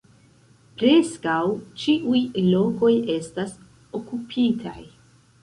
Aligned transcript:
Preskaŭ 0.77 1.35
ĉiuj 1.81 2.23
lokoj 2.47 2.91
estas 3.19 3.55
okupitaj. 4.01 4.77